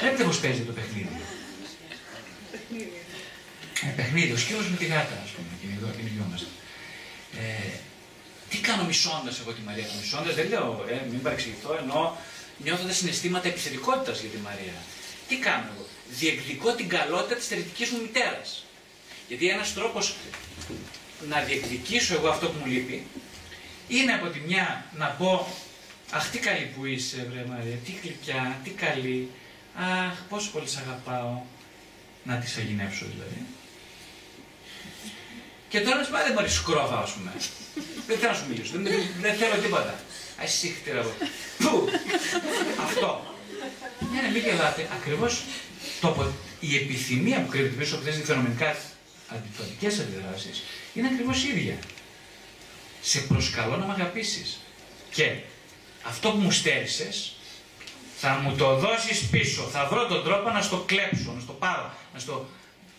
[0.00, 1.16] Βλέπετε πώ παίζει το παιχνίδι.
[3.86, 6.48] Ε, παιχνίδι, ο σκύλος με τη γάτα, ας πούμε, και εδώ κυνηγιόμαστε.
[7.40, 7.70] Ε,
[8.50, 12.16] τι κάνω μισώντας εγώ τη Μαρία του μισώντας, δεν λέω, ε, μην παρεξηγηθώ, ενώ
[12.64, 14.76] νιώθοντα συναισθήματα επιθετικότητας για τη Μαρία.
[15.28, 15.86] Τι κάνω εγώ,
[16.18, 18.64] διεκδικώ την καλότητα της θερητικής μου μητέρας.
[19.28, 20.14] Γιατί ένας τρόπος
[21.28, 23.06] να διεκδικήσω εγώ αυτό που μου λείπει
[23.88, 25.46] είναι από τη μια να πω
[26.14, 29.30] Αχ, τι καλή που είσαι, βρε Μαρία, τι γλυκιά, τι καλή.
[29.74, 31.42] Αχ, πόσο πολύ σε αγαπάω.
[32.24, 33.46] Να τη αγινεύσω δηλαδή.
[35.68, 37.32] Και τώρα σου δεν μπορεί σκρόφα, ας πούμε.
[38.06, 38.72] δεν θέλω να σου μιλήσω.
[38.74, 39.94] Δεν, δεν θέλω τίποτα.
[40.42, 41.14] Α σύχτηρα εγώ.
[41.58, 41.88] Πού!
[42.86, 43.34] Αυτό.
[44.12, 44.88] Ναι, ναι, μην γελάτε.
[44.98, 45.42] Ακριβώς
[46.60, 48.76] η επιθυμία που κρύβεται πίσω από αυτές τις φαινομενικά
[49.28, 50.62] αντιφατικές αντιδράσεις
[50.94, 51.78] είναι ακριβώς ίδια.
[53.02, 54.60] Σε προσκαλώ να με αγαπήσεις.
[55.10, 55.36] Και
[56.02, 57.32] αυτό που μου στέρισες,
[58.16, 59.62] θα μου το δώσεις πίσω.
[59.62, 62.48] Θα βρω τον τρόπο να στο κλέψω, να στο πάρω, να στο,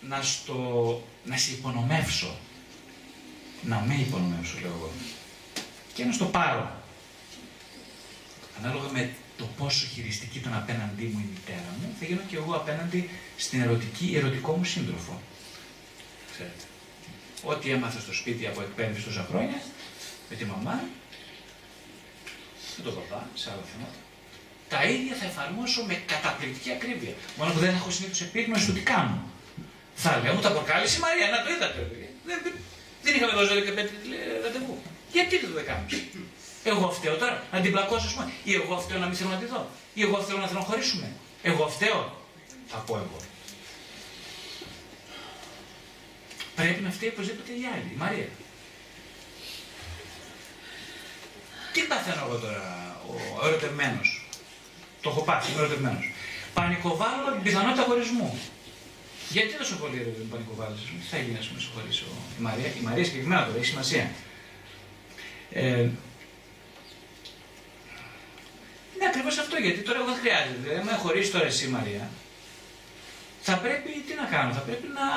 [0.01, 2.37] να στο, να σε υπονομεύσω
[3.65, 4.91] να με υπονομεύσω, λέω εγώ.
[5.93, 6.81] Και να στο πάρω.
[8.59, 12.53] Ανάλογα με το πόσο χειριστική ήταν απέναντί μου η μητέρα μου, θα γίνω και εγώ
[12.53, 15.21] απέναντι στην ερωτική, ερωτικό μου σύντροφο.
[16.33, 16.63] Ξέρετε.
[17.43, 19.61] Ό,τι έμαθα στο σπίτι από εκπαίδευση τόσα χρόνια,
[20.33, 20.77] με τη μαμά,
[22.77, 23.99] με τον παπά, σε άλλα θέματα,
[24.73, 27.13] τα ίδια θα εφαρμόσω με καταπληκτική ακρίβεια.
[27.37, 29.17] Μόνο που δεν έχω συνήθως επίγνωση του τι κάνω.
[30.03, 31.79] Θα λέω, μου τα προκάλεσε η Μαρία, να το είδατε.
[32.27, 32.37] Δεν,
[33.03, 34.75] δεν είχαμε δώσει 15 ραντεβού.
[35.15, 35.87] Γιατί δεν το κάνουμε.
[36.71, 38.31] Εγώ φταίω τώρα να την πλακώσω, ας πούμε.
[38.43, 39.61] Ή εγώ φταίω να μην θέλω να τη δω.
[39.93, 41.07] Ή εγώ φταίω να θέλω να χωρίσουμε.
[41.43, 42.01] Εγώ φταίω.
[42.71, 43.17] Θα πω εγώ.
[46.55, 48.29] Πρέπει να φταίει οπωσδήποτε η άλλη, η Μαρία.
[51.73, 52.63] Τι παθαίνω εγώ τώρα,
[53.41, 54.25] ο ερωτευμένος.
[55.01, 56.11] Το έχω πάθει, είμαι ερωτευμένος.
[56.53, 58.39] Πανικοβάλλω την πιθανότητα χωρισμού.
[59.29, 62.05] Γιατί τόσο πολύ ρε δεν πανικοβάλλεις, τι θα γίνει, ας πούμε, συγχωρήσω.
[62.39, 64.05] Η Μαρία, η Μαρία συγκεκριμένα τώρα έχει σημασία.
[65.51, 65.89] Ε,
[68.93, 70.57] είναι ακριβώς αυτό, γιατί τώρα εγώ δεν χρειάζεται.
[70.61, 72.09] Δηλαδή, αν με χωρίσεις τώρα εσύ, Μαρία,
[73.41, 75.07] θα πρέπει, τι να κάνω, θα πρέπει να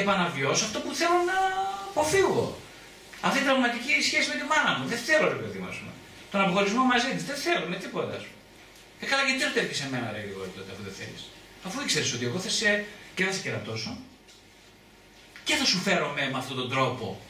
[0.00, 1.38] επαναβιώσω αυτό που θέλω να
[1.90, 2.56] αποφύγω.
[3.26, 4.84] Αυτή η τραυματική σχέση με τη μάνα μου.
[4.92, 5.68] Δεν θέλω, ρε παιδί μου,
[6.34, 7.24] Τον αποχωρισμό μαζί της.
[7.30, 8.16] Δεν θέλω με τίποτα.
[9.00, 11.22] Ε, καλά, γιατί δεν σε μένα, ρε Γρηγόρη, τότε, αφού δεν θέλεις.
[11.66, 13.92] Αφού ήξερες ότι εγώ θα σε και θα σε κερατώσω
[15.44, 17.20] και θα σου φέρω με, με αυτόν τον τρόπο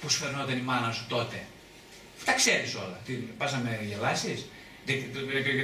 [0.00, 1.38] που σου φερνόταν η μάνα σου τότε.
[2.24, 2.98] Τα ξέρεις όλα.
[3.04, 4.46] Τι, πας να με γελάσεις,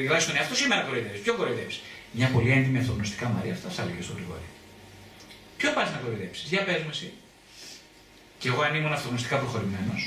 [0.03, 1.81] γελάσεις τον εαυτό σήμερα κοροϊδεύεις; Ποιο κοροϊδεύεις;
[2.13, 4.49] Μια πολύ έντιμη αυτογνωστικά Μαρία, αυτά σας έλεγε στον Γρηγόρη.
[5.57, 7.13] Ποιο πας να κοροϊδέψεις, για πες μου εσύ.
[8.39, 10.03] Και εγώ αν ήμουν αυτογνωστικά προχωρημένος,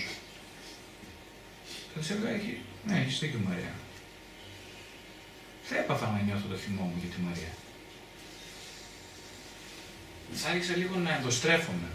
[1.93, 3.73] θα τη έλεγα, έχει, ναι, έχεις δίκιο Μαρία.
[5.63, 7.53] Θα έπαθα να νιώθω το θυμό μου για τη Μαρία.
[10.33, 11.89] θα άρχισα λίγο να ενδοστρέφομαι.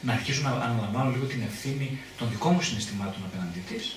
[0.00, 3.96] Να αρχίσω να αναλαμβάνω λίγο την ευθύνη των δικών μου συναισθημάτων απέναντί της.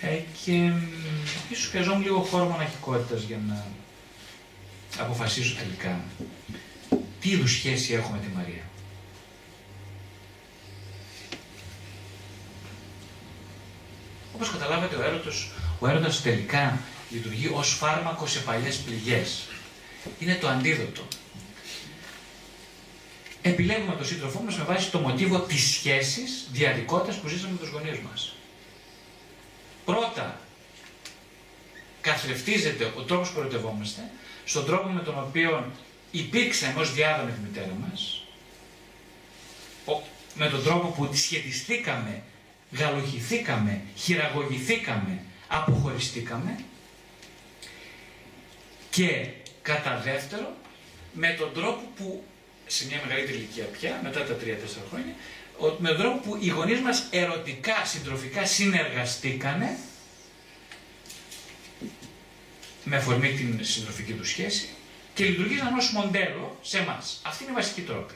[0.00, 0.72] Ε, και
[1.50, 3.66] ίσως χρειαζόμουν λίγο χώρο μοναχικότητας για να
[4.98, 6.00] αποφασίσω τελικά
[7.20, 8.62] τι είδους σχέση έχω με τη Μαρία.
[14.34, 16.78] Όπως καταλάβατε, ο έρωτος, ο έρωτας τελικά
[17.10, 19.48] λειτουργεί ως φάρμακος σε παλιές πληγές.
[20.18, 21.02] Είναι το αντίδοτο.
[23.42, 27.68] Επιλέγουμε τον σύντροφό μας με βάση το μοτίβο της σχέσης διαδικότητας που ζήσαμε με τους
[27.68, 28.34] γονείς μας.
[29.84, 30.40] Πρώτα,
[32.00, 34.10] καθρεφτίζεται ο τρόπος που ερωτευόμαστε,
[34.44, 35.72] στον τρόπο με τον οποίο
[36.10, 38.24] υπήρξαμε ως διάδομε τη μητέρα μας,
[40.34, 42.22] με τον τρόπο που τη σχετιστήκαμε,
[42.78, 46.58] γαλοχηθήκαμε, χειραγωγηθήκαμε, αποχωριστήκαμε
[48.90, 49.26] και
[49.62, 50.56] κατά δεύτερο
[51.12, 52.24] με τον τρόπο που
[52.66, 54.38] σε μια μεγαλύτερη ηλικία πια, μετά τα 3-4
[54.90, 55.14] χρόνια,
[55.78, 59.78] με τον τρόπο που οι γονείς μας ερωτικά, συντροφικά συνεργαστήκανε
[62.84, 64.68] με αφορμή την συντροφική τους σχέση
[65.14, 67.02] και λειτουργήσαν ως μοντέλο σε εμά.
[67.22, 68.14] Αυτή είναι η βασική τρόπη.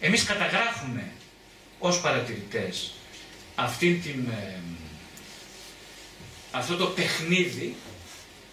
[0.00, 1.12] Εμείς καταγράφουμε
[1.78, 2.95] ως παρατηρητές
[3.56, 4.60] αυτήν την, ε,
[6.50, 7.76] αυτό το παιχνίδι,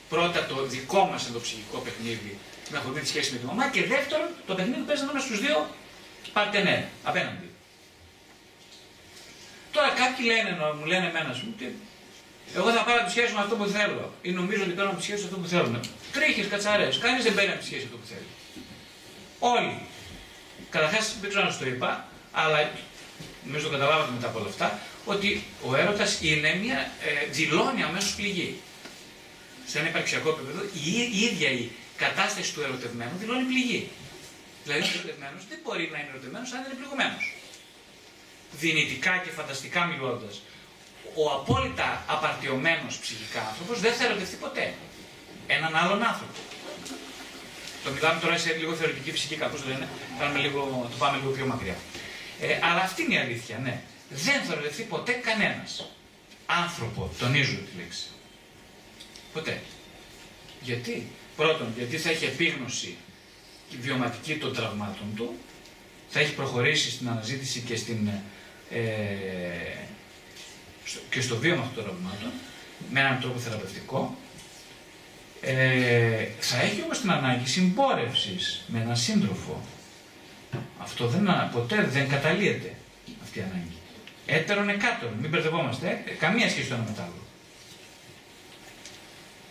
[0.10, 2.38] πρώτα το δικό μας ενδοψυχικό παιχνίδι
[2.70, 5.70] με αφορμή τη σχέση με τη μαμά και δεύτερον το παιχνίδι που παίζαμε στους δύο
[6.34, 7.48] παρτενέρ απέναντι.
[9.72, 11.56] Τώρα κάποιοι λένε, μου λένε εμένα, σου,
[12.56, 14.13] εγώ θα πάρω τη σχέση με αυτό που θέλω.
[14.22, 15.80] Ή νομίζω ότι παίρνω τη σχέση με αυτό που θέλουν.
[16.12, 16.98] Τρίχες, κατσαρές.
[16.98, 18.30] Κανείς δεν παίρνει τη σχέση αυτό που θέλει.
[19.39, 19.82] Όλοι.
[20.70, 22.70] Καταρχάς, δεν ξέρω αν σου το είπα, αλλά
[23.46, 26.92] νομίζω το καταλάβατε μετά από όλα αυτά, ότι ο έρωτας είναι μια.
[27.08, 28.62] Ε, δηλώνει αμέσως πληγή.
[29.66, 33.90] Σε ένα υπαρξιακό επίπεδο, η, η ίδια η κατάσταση του ερωτευμένου δηλώνει πληγή.
[34.64, 37.24] Δηλαδή, ο ερωτευμένος δεν μπορεί να είναι ερωτευμένος αν δεν είναι πληγωμένος.
[38.64, 40.42] Δυνητικά και φανταστικά μιλώντας,
[41.22, 44.74] ο απόλυτα απαρτιωμένος ψυχικά άνθρωπος δεν θα ερωτευτεί ποτέ
[45.48, 46.40] έναν άλλον άνθρωπο.
[47.84, 49.88] Το μιλάμε τώρα σε λίγο θεωρητική φυσική, κάπως λένε,
[50.20, 50.60] πάμε λίγο,
[50.92, 51.78] το πάμε λίγο πιο μακριά.
[52.44, 53.82] Ε, αλλά αυτή είναι η αλήθεια, ναι.
[54.10, 55.90] Δεν θα ερωτευτεί ποτέ κανένας
[56.46, 58.06] άνθρωπο, τονίζω τη λέξη.
[59.34, 59.62] Ποτέ.
[60.62, 62.96] Γιατί; Πρώτον, γιατί θα έχει επίγνωση
[63.82, 65.38] βιωματική των τραυμάτων του,
[66.10, 68.10] θα έχει προχωρήσει στην αναζήτηση και στην
[68.70, 68.80] ε,
[71.10, 72.32] και στο βίωμα αυτών των τραυμάτων,
[72.92, 74.18] με έναν τρόπο θεραπευτικό,
[75.42, 79.62] ε, θα έχει όμως την ανάγκη συμπόρευσης με έναν σύντροφο.
[80.82, 82.76] Αυτό δεν, ποτέ δεν καταλύεται
[83.24, 83.78] αυτή η ανάγκη.
[84.26, 87.22] Έτερον εκάτερον, μην μπερδευόμαστε, ε, καμία σχέση το ένα με το άλλο.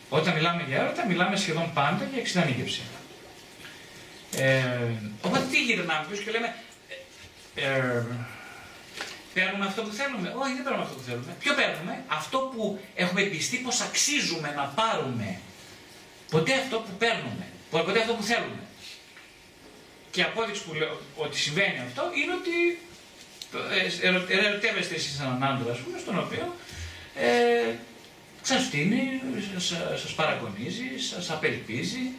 [0.09, 2.81] Όταν μιλάμε για έρωτα, μιλάμε σχεδόν πάντα για εξειδανίκευση.
[4.37, 4.63] Ε,
[5.23, 6.55] οπότε τι γυρνάμε και λέμε,
[7.55, 8.05] ε, ε
[9.35, 10.29] Παίρνουμε αυτό που θέλουμε.
[10.43, 11.33] Όχι, δεν παίρνουμε αυτό που θέλουμε.
[11.39, 15.39] Ποιο παίρνουμε, αυτό που έχουμε πιστεί πως αξίζουμε να πάρουμε.
[16.31, 17.47] Ποτέ αυτό που παίρνουμε.
[17.71, 18.63] Ποτέ αυτό που θέλουμε.
[20.13, 22.79] Και η απόδειξη που λέω ότι συμβαίνει αυτό είναι ότι
[24.31, 26.55] ε, ερωτεύεστε εσείς έναν άντρα, ας πούμε, στον οποίο
[27.15, 27.75] ε,
[28.43, 29.21] σας φτύνει,
[29.59, 29.67] σας,
[30.01, 32.11] σας παραγωνίζει, σας απελπίζει,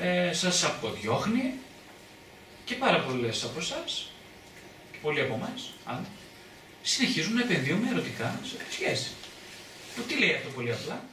[0.00, 1.52] ε, σας αποδιώχνει
[2.64, 4.10] και πάρα πολλές από εσάς
[4.92, 5.70] και πολλοί από εμάς,
[6.82, 9.10] συνεχίζουν να επενδύουμε ερωτικά σε σχέση.
[9.96, 11.04] Το τι λέει αυτό πολύ απλά;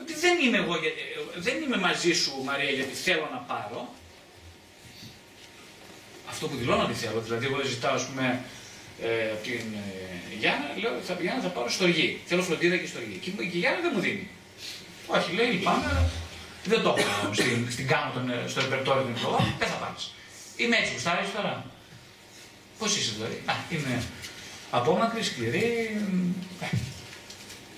[0.00, 0.74] Ότι δεν είμαι εγώ,
[1.36, 3.94] δεν είμαι μαζί σου Μαρία γιατί θέλω να πάρω.
[6.34, 7.20] Αυτό που δηλώνω ότι θέλω.
[7.20, 8.26] Δηλαδή εγώ ζητάω ας πούμε
[9.02, 12.08] ε, από την ε, Γιάννα, λέω θα, Γιάννα θα πάρω στο γη.
[12.28, 13.16] Θέλω φροντίδα και στο γη.
[13.24, 14.26] Και, η Γιάννα δεν μου δίνει.
[15.06, 16.10] Όχι, λέει λυπάμαι,
[16.64, 20.04] δεν το έχω στην, στην κάνω τον, ε, στο ρεπερτόριο του υπουργού, δεν θα πάρεις.
[20.56, 21.54] Είμαι έτσι, γουστάρεις τώρα.
[22.78, 24.02] Πώς είσαι δηλαδή; Α, είμαι
[24.76, 25.68] Απόμακρη, σκληρή.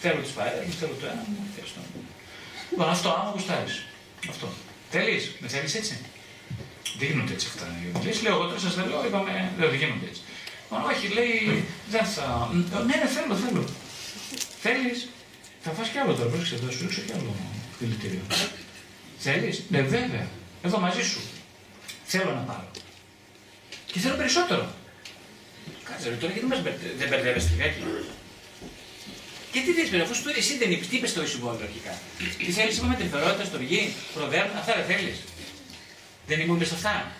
[0.01, 1.81] Θέλω τις φαέρε, θέλω το ένα, μου θες το
[2.71, 3.85] Λοιπόν, αυτό άμα γουστάρεις.
[4.29, 4.49] Αυτό.
[4.91, 5.99] Θέλεις, με θέλεις έτσι;
[6.99, 10.23] Δεν γίνονται έτσι αυτά οι Λέω εγώ τώρα σα λέω, είπαμε, λέω δεν γίνονται έτσι.
[10.71, 12.51] Μα όχι, λέει, δεν θα.
[12.89, 13.65] Ναι, ναι, θέλω, θέλω.
[14.61, 15.09] Θέλεις,
[15.65, 17.35] θα φας κι άλλο τώρα, πρόσεξε εδώ, σου ρίξω κι άλλο
[17.79, 18.21] δηλητήριο.
[19.19, 20.27] Θέλεις, ναι, βέβαια.
[20.63, 21.21] Εδώ μαζί σου.
[22.05, 22.69] Θέλω να πάρω.
[23.93, 24.75] Και θέλω περισσότερο.
[25.85, 26.63] Κάτσε ρε, τώρα γιατί μας
[26.99, 27.81] δεν μπερδεύεστε λιγάκι.
[29.53, 31.93] Και τι θες, αφού σου εσύ δεν είπες, τι είπες στο συμβόλαιο αρχικά.
[32.39, 35.19] Τι θέλεις, είπαμε τρυφερότητα, στοργή, προδέρμα, αυτά δεν θέλεις.
[36.27, 37.13] Δεν ήμουν σε αυτά.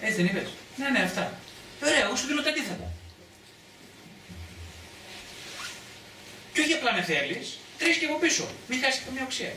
[0.00, 0.48] Έτσι δεν είπες.
[0.76, 1.38] Ναι, ναι, αυτά.
[1.82, 2.92] Ωραία, εγώ σου δίνω τα αντίθετα.
[6.52, 8.48] Και όχι απλά με θέλεις, τρεις και εγώ πίσω.
[8.68, 9.52] Μην χάσεις καμία οξία.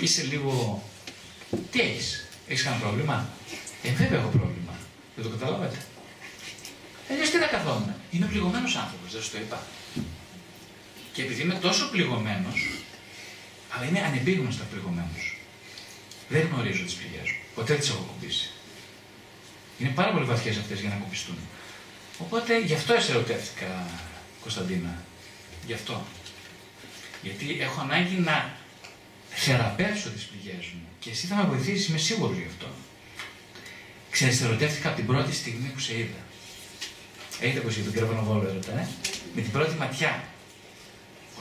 [0.00, 0.82] Είσαι λίγο
[1.70, 3.28] Τι έχεις, έχεις κανένα πρόβλημα;
[3.82, 4.74] Ε, βέβαια έχω πρόβλημα.
[5.14, 5.76] Δεν το καταλάβατε.
[7.10, 7.94] Αλλιώ τι θα καθόμουν.
[8.10, 9.62] Είμαι πληγωμένος άνθρωπος, δεν σου το είπα.
[11.12, 12.66] Και επειδή είμαι τόσο πληγωμένος,
[13.72, 15.08] αλλά είμαι ανεπίγνωστα πληγωμένο.
[16.28, 17.38] Δεν γνωρίζω τις πληγέ μου.
[17.54, 18.50] Ποτέ τις έχω κουμπίσει.
[19.78, 21.38] Είναι πάρα πολύ βαθιές αυτές για να κουμπιστούν.
[22.18, 23.86] Οπότε γι' αυτό εσερωτεύτηκα,
[24.40, 25.02] Κωνσταντίνα.
[25.66, 26.04] Γι' αυτό.
[27.22, 28.56] Γιατί έχω ανάγκη να
[29.30, 30.88] θεραπεύσω τις πληγέ μου.
[30.98, 32.66] Και εσύ θα με βοηθήσεις, είμαι σίγουρος γι' αυτό.
[34.10, 36.22] Ξέρεις, ερωτεύτηκα από την πρώτη στιγμή που σε είδα.
[37.40, 38.88] Έχετε ακούσει τον κύριο Βόλο έρωτα, ε;
[39.34, 40.24] Με την πρώτη ματιά.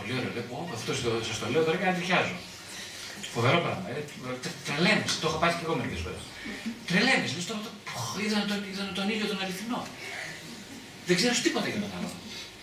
[0.02, 0.92] Πολύ ωραίο, λέω, αυτό
[1.28, 2.38] σας το λέω τώρα και να τριχιάζω.
[3.36, 3.86] Φοβερό πράγμα.
[3.90, 4.00] Ε,
[4.66, 5.04] Τρελαίνε.
[5.22, 6.24] Το έχω πάθει και εγώ μερικές φορές.
[6.88, 7.26] Τρελαίνε.
[7.36, 7.62] Λες τώρα
[8.24, 9.82] είδα τον, είδα τον ήλιο τον αληθινό.
[11.08, 12.10] Δεν ξέρω τίποτα για τον άλλο.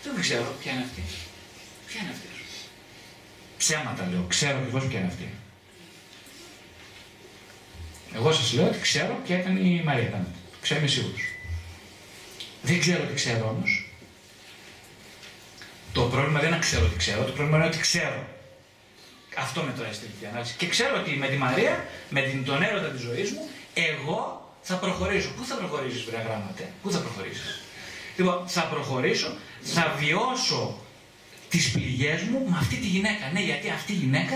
[0.03, 1.03] Δεν ξέρω ποια είναι αυτή.
[1.89, 2.27] Ποια είναι αυτή.
[3.61, 4.23] Ψέματα λέω.
[4.33, 5.27] Ξέρω ακριβώς ποια είναι αυτή.
[8.15, 10.25] Εγώ σας λέω ότι ξέρω ποια ήταν η Μαρία
[10.61, 11.23] Ξέρω, είμαι σίγουρος.
[12.61, 13.88] Δεν ξέρω τι ξέρω όμως.
[15.93, 18.27] Το πρόβλημα δεν είναι να ξέρω τι ξέρω, το πρόβλημα είναι ότι ξέρω.
[19.37, 20.53] Αυτό με το στην ανάλυση.
[20.57, 24.75] Και ξέρω ότι με τη Μαρία, με την, τον έρωτα της ζωής μου, εγώ θα
[24.75, 25.29] προχωρήσω.
[25.37, 27.59] Πού θα προχωρήσεις, βρε γράμματε, πού θα προχωρήσεις;
[28.17, 30.77] Λοιπόν, θα προχωρήσω, θα βιώσω
[31.49, 33.29] τις πληγές μου με αυτή τη γυναίκα.
[33.33, 34.35] Ναι, γιατί αυτή η γυναίκα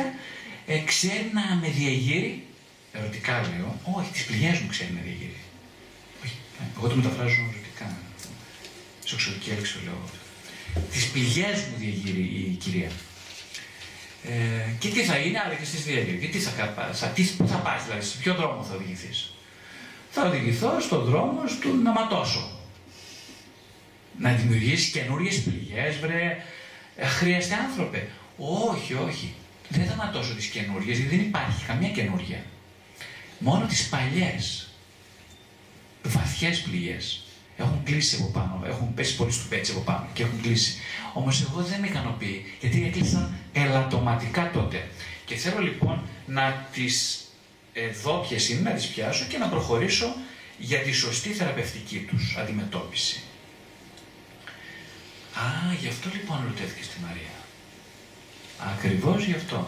[0.66, 2.46] ε, ξέρει να με διαγείρει.
[2.94, 5.42] Ερωτικά λέω, όχι, τις πληγές μου ξέρει να διαγείρει.
[6.24, 7.98] Όχι, ε, εγώ το μεταφράζω ερωτικά.
[9.06, 10.23] Σεξουαλική έλξη λέω.
[10.92, 12.90] Τις πληγές μου διαγείρει η κυρία.
[14.24, 16.20] Ε, και τι θα είναι, αλλά και στις διέργειες.
[16.22, 16.52] Και τι θα,
[16.94, 19.34] θα, τι, θα πας, δηλαδή, σε ποιο δρόμο θα οδηγηθείς.
[20.10, 22.60] Θα οδηγηθώ στον δρόμο του να ματώσω.
[24.18, 26.38] Να δημιουργήσει καινούριες πληγές, βρε.
[26.96, 28.08] Ε, χρειάζεται άνθρωπε.
[28.38, 29.34] Όχι, όχι.
[29.70, 32.44] Δεν θα ματώσω τις καινούριες, γιατί δεν υπάρχει καμία καινούρια.
[33.40, 34.68] Μόνο τις παλιές.
[36.04, 37.23] Βαθιές πληγές
[37.58, 40.78] έχουν κλείσει από πάνω, έχουν πέσει πολύ στο πέτσι από πάνω και έχουν κλείσει.
[41.14, 44.90] Όμως εγώ δεν με ικανοποιεί, γιατί έκλεισαν ελαττωματικά τότε.
[45.26, 47.24] Και θέλω λοιπόν να τις
[47.74, 50.16] ε, δω ποιε είναι, να τις πιάσω και να προχωρήσω
[50.58, 53.22] για τη σωστή θεραπευτική τους αντιμετώπιση.
[55.34, 57.34] Α, γι' αυτό λοιπόν ρωτήθηκε στη Μαρία.
[58.74, 59.68] Ακριβώς γι' αυτό.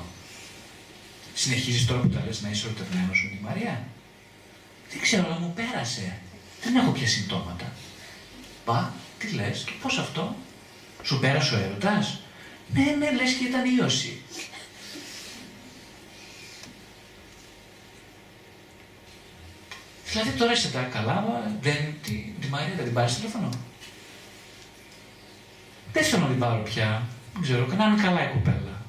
[1.33, 3.87] Συνεχίζεις τώρα που τα λες να είσαι ερωτευμένος με τη Μαρία.
[4.91, 6.17] Δεν ξέρω, αλλά μου πέρασε.
[6.63, 7.73] Δεν έχω πια συμπτώματα.
[8.65, 10.35] Πα, τι λες και πώς αυτό;
[11.03, 12.19] Σου πέρασε ο έρωτας;
[12.73, 14.21] Ναι, ναι, λες και ήταν ίωση.
[20.11, 23.49] Δηλαδή τώρα είσαι τα καλά, δεν τη, τη Μαρία, δεν την πάρεις τηλέφωνο;
[25.93, 27.03] Δεν θέλω να την πάρω πια.
[27.33, 28.83] Δεν ξέρω, κανένα καλά η κοπέλα.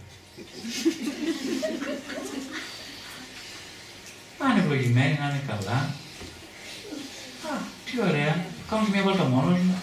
[4.39, 5.77] να είναι ευλογημένη, να είναι καλά.
[7.51, 8.47] Α, τι ωραία.
[8.71, 9.79] Κάνω και μια βόλτα μόνος μου.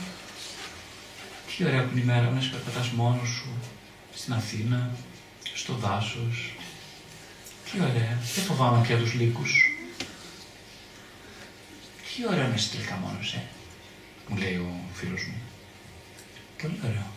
[1.47, 3.47] Τι ωραία που είναι η μέρα να περπατά μόνος σου
[4.15, 4.91] στην Αθήνα,
[5.53, 6.55] στο δάσος.
[7.71, 8.19] Τι ωραία.
[8.35, 9.77] Δεν φοβάμαι πια τους λύκους.
[12.15, 13.43] Τι ωραία να είσαι τελικά μόνος, ε.
[14.27, 15.41] Μου λέει ο φίλος μου.
[16.61, 17.07] Πολύ ωραίο.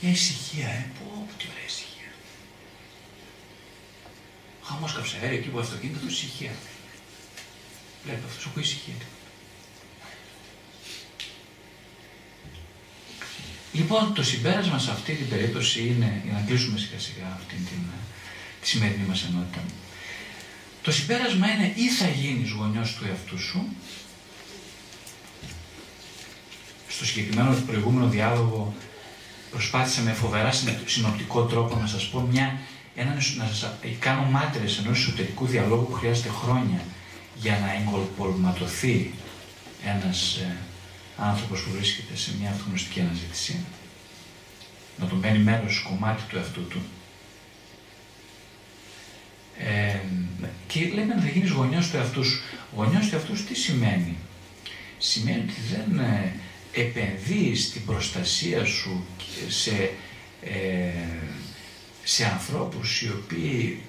[0.00, 0.86] Μια ησυχία, ε.
[0.98, 2.10] Πω, τι ωραία ησυχία.
[4.62, 6.52] Χαμός καυσαέρι εκεί που αυτοκίνητο, ησυχία.
[8.04, 8.94] Βλέπει αυτός, έχω ησυχία.
[13.74, 17.78] Λοιπόν, το συμπέρασμα σε αυτή την περίπτωση είναι, για να κλείσουμε σιγά σιγά αυτή την,
[18.60, 19.62] τη σημερινή μας ενότητα,
[20.82, 23.66] το συμπέρασμα είναι ή θα γίνεις γονιός του εαυτού σου,
[26.88, 28.74] στο συγκεκριμένο προηγούμενο διάλογο
[29.50, 30.50] προσπάθησα με φοβερά
[30.84, 32.58] συνοπτικό τρόπο να σας πω μια,
[32.94, 36.80] ένα, να σας κάνω μάτρες ενός εσωτερικού διαλόγου που χρειάζεται χρόνια
[37.40, 39.10] για να εγκολπολματωθεί
[39.84, 40.56] ένας ε,
[41.16, 43.64] άνθρωπος που βρίσκεται σε μια αυτογνωστική αναζήτηση,
[44.98, 46.82] να τον μπαίνει μέρος κομμάτι του εαυτού του.
[49.58, 49.98] Ε,
[50.66, 52.42] και λέμε να θα γίνεις γονιός του εαυτού σου.
[52.76, 54.16] Γονιός του εαυτού σου τι σημαίνει;
[54.98, 56.32] Σημαίνει ότι δεν ε,
[56.72, 59.04] επενδύεις την προστασία σου
[59.48, 59.90] σε,
[60.42, 60.90] ε,
[62.04, 63.82] σε ανθρώπους οι οποίοι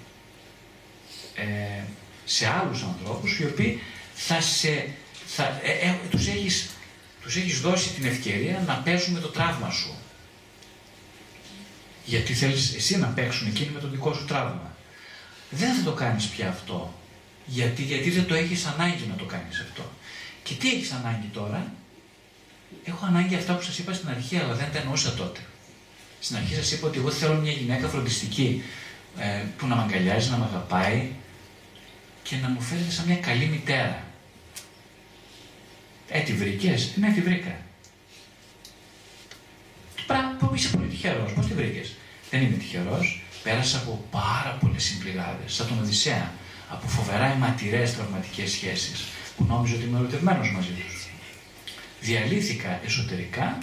[1.36, 1.84] ε,
[2.26, 3.80] σε άλλους ανθρώπους οι οποίοι
[4.14, 4.90] θα σε,
[5.26, 6.70] θα, ε, ε, τους έχεις
[7.26, 9.94] τους έχεις δώσει την ευκαιρία να παίζουν με το τραύμα σου.
[12.06, 14.76] Γιατί θέλεις εσύ να παίξουν εκείνοι με το δικό σου τραύμα.
[15.50, 16.94] Δεν θα το κάνεις πια αυτό.
[17.46, 19.92] Γιατί, γιατί δεν το έχεις ανάγκη να το κάνεις αυτό.
[20.44, 21.74] Και τι έχεις ανάγκη τώρα;
[22.84, 25.40] Έχω ανάγκη αυτά που σας είπα στην αρχή, αλλά δεν τα εννοούσα τότε.
[26.20, 28.64] Στην αρχή σας είπα ότι εγώ θέλω μια γυναίκα φροντιστική,
[29.18, 31.10] ε, που να με αγκαλιάζει, να με αγαπάει,
[32.24, 34.05] και να μου φέρετε σαν μια καλή μητέρα.
[36.10, 37.56] Ε, τη βρήκες; Ναι, τη βρήκα.
[40.08, 41.34] Πράγμα που είσαι πολύ τυχερός.
[41.34, 41.96] Πώς τη βρήκες;
[42.30, 43.24] Δεν είμαι τυχερός.
[43.44, 46.32] Πέρασα από πάρα πολλές συμπληγάδες, σαν τον Οδυσσέα.
[46.70, 49.04] Από φοβερά αιματηρές τραυματικές σχέσεις,
[49.38, 51.08] που νόμιζα ότι είμαι ερωτευμένος μαζί τους.
[52.02, 53.58] Διαλύθηκα εσωτερικά,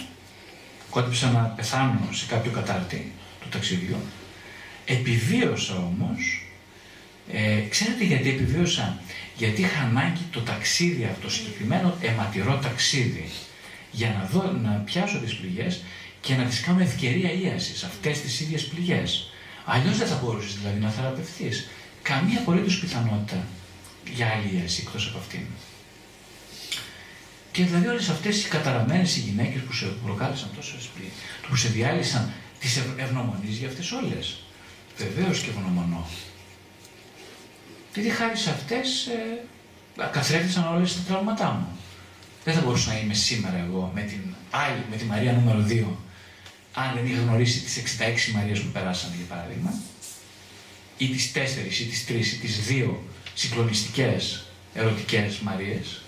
[0.89, 3.97] κόντυψα να πεθάνω σε κάποιο κατάρτι του ταξιδιού.
[4.85, 6.47] Επιβίωσα όμως,
[7.31, 9.01] ε, ξέρετε γιατί επιβίωσα,
[9.37, 13.29] γιατί είχα ανάγκη το ταξίδι αυτό, συγκεκριμένο αιματηρό ταξίδι,
[13.91, 15.81] για να, δω, να πιάσω τις πληγές
[16.21, 19.29] και να τις κάνω ευκαιρία ίασης, αυτές τις ίδιες πληγές.
[19.65, 21.67] Αλλιώς δεν θα μπορούσες δηλαδή να θεραπευθείς.
[22.01, 23.47] Καμία απολύτως πιθανότητα
[24.13, 25.45] για άλλη ίαση εκτός από αυτήν.
[27.51, 31.11] Και δηλαδή όλες αυτές οι καταραμένες οι γυναίκες που σε προκάλεσαν τόσο σπίτι,
[31.49, 34.37] που σε διάλυσαν, τις ευ, ευγνωμονείς για αυτές όλες.
[34.97, 36.07] Βεβαίως και ευγνωμονώ.
[37.93, 41.77] Γιατί χάρη σε αυτές ε, καθρέφτησαν όλες τα τραύματά μου.
[42.43, 45.85] Δεν θα μπορούσα να είμαι σήμερα εγώ με την άλλη, με τη Μαρία νούμερο 2,
[46.73, 49.73] αν δεν είχα γνωρίσει τις 66 Μαρίες που περάσανε για παράδειγμα,
[50.97, 51.37] ή τις 4
[51.81, 52.95] ή τις 3 ή τις 2
[53.33, 56.01] συγκλονιστικές ερωτικές Μαρίες.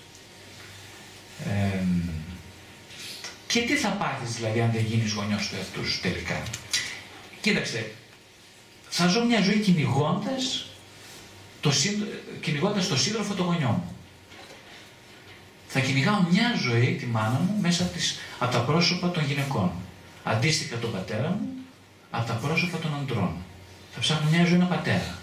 [1.44, 1.84] Ε,
[3.46, 6.42] και τι θα πάθεις δηλαδή αν δεν γίνεις γονιός του εαυτού σου τελικά;
[7.40, 7.90] Κοίταξε,
[8.88, 10.66] θα ζω μια ζωή κυνηγώντας
[11.66, 11.72] το,
[12.40, 13.94] κυνηγώντας το σύντροφο το γονιό μου.
[15.68, 19.70] Θα κυνηγάω μια ζωή τη μάνα μου μέσα τις, από τα πρόσωπα των γυναικών.
[20.24, 21.48] Αντίστοιχα τον πατέρα μου
[22.10, 23.36] από τα πρόσωπα των αντρών.
[23.94, 25.18] Θα ψάχνω μια ζωή ένα πατέρα.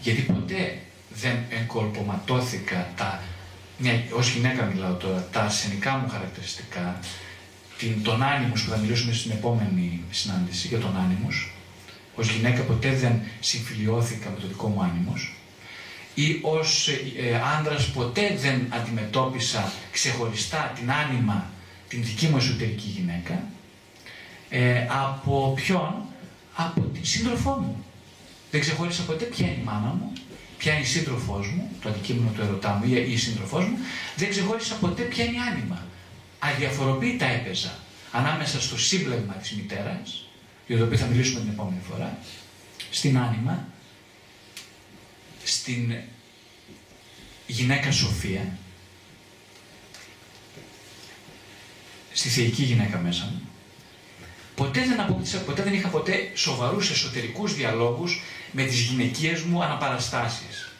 [0.00, 0.78] Γιατί ποτέ
[1.10, 3.22] δεν εγκολποματώθηκα τα,
[3.78, 6.98] μια, ως γυναίκα μιλάω τώρα, τα αρσενικά μου χαρακτηριστικά,
[7.78, 11.52] την, τον άνιμους που θα μιλήσουμε στην επόμενη συνάντηση για τον άνιμους,
[12.14, 15.34] ως γυναίκα ποτέ δεν συμφιλιώθηκα με το δικό μου άνιμος
[16.14, 21.50] ή ως ε, ε, άντρας ποτέ δεν αντιμετώπισα ξεχωριστά την άνιμα,
[21.88, 23.42] την δική μου εσωτερική γυναίκα,
[24.48, 25.94] ε, από ποιον,
[26.54, 27.84] από την σύντροφό μου.
[28.50, 30.12] Δεν ξεχώρισα ποτέ ποια είναι η μάνα μου,
[30.58, 33.78] ποια είναι η σύντροφός μου, το αντικείμενο του ερωτά μου ή η σύντροφός μου,
[34.16, 35.86] δεν ξεχώρισα ποτέ ποια είναι η άνιμα.
[36.38, 37.78] Αδιαφοροποίητα έπαιζα
[38.12, 40.29] ανάμεσα στο σύμπλεγμα της μητέρας,
[40.70, 42.18] για το οποίο θα μιλήσουμε την επόμενη φορά,
[42.90, 43.68] στην άνιμα,
[45.44, 45.94] στην
[47.46, 48.58] γυναίκα Σοφία,
[52.12, 53.48] στη θεϊκή γυναίκα μέσα μου,
[54.54, 58.20] ποτέ δεν αποκτήσα, ποτέ δεν είχα ποτέ σοβαρούς εσωτερικούς διαλόγους
[58.52, 60.72] με τις γυναικείες μου αναπαραστάσεις.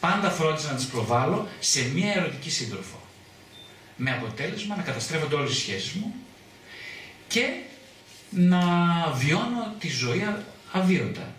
[0.00, 3.00] Πάντα φρόντιζα να τις προβάλλω σε μία ερωτική σύντροφο.
[3.96, 6.14] Με αποτέλεσμα να καταστρέφονται όλες οι σχέσεις μου
[7.28, 7.62] και
[8.30, 8.60] να
[9.14, 10.26] βιώνω τη ζωή
[10.72, 11.34] αβίωτα.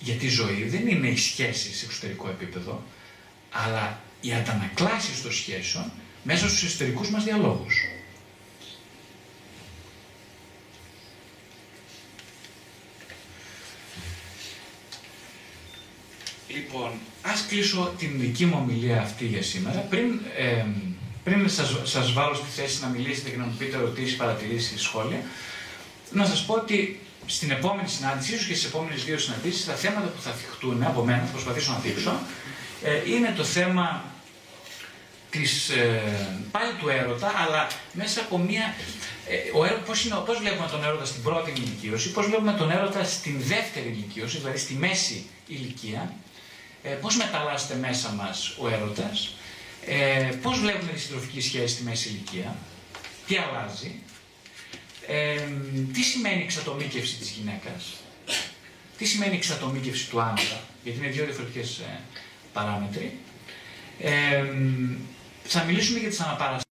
[0.00, 2.82] Γιατί η ζωή δεν είναι η σχέση σε εξωτερικό επίπεδο,
[3.50, 7.74] αλλά οι αντανακλάσεις των σχέσεων μέσα στους εσωτερικούς μας διαλόγους.
[16.48, 16.90] Λοιπόν,
[17.22, 19.78] ας κλείσω την δική μου ομιλία αυτή για σήμερα.
[19.78, 20.64] Πριν, ε,
[21.24, 25.22] πριν σας, σας βάλω στη θέση να μιλήσετε και να μου πείτε ερωτήσεις, παρατηρήσεις, σχόλια,
[26.10, 30.06] να σας πω ότι στην επόμενη συνάντηση, ίσως και στις επόμενες δύο συναντήσεις, τα θέματα
[30.06, 32.12] που θα θυχτούν από μένα, θα προσπαθήσω να δείξω,
[32.82, 34.04] ε, είναι το θέμα
[35.30, 36.02] της, ε,
[36.50, 38.74] πάλι του έρωτα, αλλά μέσα από μια...
[39.28, 42.70] Ε, ο έρωτα, πώς, είναι, πώς βλέπουμε τον έρωτα στην πρώτη ηλικίωση, πώς βλέπουμε τον
[42.70, 46.12] έρωτα στην δεύτερη ηλικίωση, δηλαδή στη μέση ηλικία,
[46.82, 49.34] ε, πώς μεταλλάσσεται μέσα μας ο έρωτας,
[49.86, 52.56] ε, πώς βλέπουμε τη συντροφική σχέση στη μέση ηλικία,
[53.26, 54.02] τι αλλάζει,
[55.08, 55.40] ε,
[55.92, 57.94] τι σημαίνει εξατομίκευση της γυναίκας,
[58.98, 62.00] τι σημαίνει εξατομίκευση του άντρα, γιατί είναι δύο διαφορετικές ε,
[62.52, 63.18] παράμετροι.
[64.00, 64.44] Ε,
[65.44, 66.67] θα μιλήσουμε για τις αναπαραστάσεις.